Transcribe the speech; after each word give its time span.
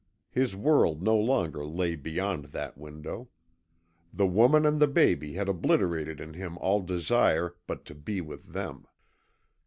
His 0.31 0.55
world 0.55 1.03
no 1.03 1.15
longer 1.15 1.63
lay 1.63 1.95
beyond 1.95 2.45
that 2.45 2.75
window. 2.75 3.29
The 4.11 4.25
Woman 4.25 4.65
and 4.65 4.79
the 4.79 4.87
baby 4.87 5.33
had 5.33 5.47
obliterated 5.47 6.19
in 6.19 6.33
him 6.33 6.57
all 6.57 6.81
desire 6.81 7.55
but 7.67 7.85
to 7.85 7.93
be 7.93 8.19
with 8.19 8.51
them. 8.51 8.87